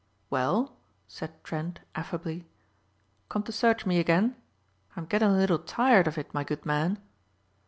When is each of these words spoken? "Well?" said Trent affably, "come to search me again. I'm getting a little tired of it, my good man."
"Well?" 0.31 0.75
said 1.07 1.43
Trent 1.43 1.79
affably, 1.93 2.49
"come 3.29 3.43
to 3.43 3.51
search 3.51 3.85
me 3.85 3.99
again. 3.99 4.35
I'm 4.95 5.05
getting 5.05 5.29
a 5.29 5.37
little 5.37 5.59
tired 5.59 6.07
of 6.07 6.17
it, 6.17 6.33
my 6.33 6.43
good 6.43 6.65
man." 6.65 6.97